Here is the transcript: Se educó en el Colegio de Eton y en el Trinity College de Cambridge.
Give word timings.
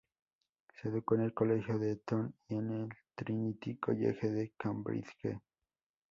Se 0.73 0.87
educó 0.87 1.13
en 1.13 1.21
el 1.21 1.33
Colegio 1.35 1.77
de 1.77 1.91
Eton 1.91 2.33
y 2.49 2.55
en 2.55 2.71
el 2.71 2.89
Trinity 3.15 3.75
College 3.77 4.31
de 4.31 4.51
Cambridge. 4.57 5.39